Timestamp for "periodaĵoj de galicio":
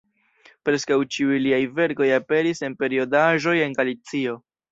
2.81-4.37